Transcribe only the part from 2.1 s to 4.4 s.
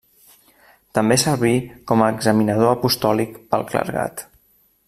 examinador apostòlic pel clergat.